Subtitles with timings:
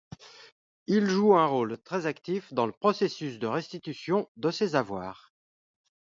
[0.87, 5.31] Il joue un rôle très actif dans le processus de restitution de ces avoirs.